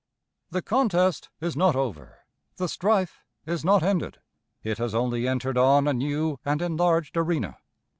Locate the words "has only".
4.79-5.27